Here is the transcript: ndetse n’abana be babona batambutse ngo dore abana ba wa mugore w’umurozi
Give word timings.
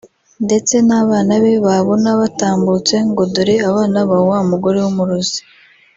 ndetse 0.45 0.75
n’abana 0.87 1.33
be 1.43 1.53
babona 1.65 2.09
batambutse 2.19 2.95
ngo 3.09 3.23
dore 3.33 3.55
abana 3.69 3.99
ba 4.09 4.17
wa 4.29 4.39
mugore 4.49 4.77
w’umurozi 4.83 5.39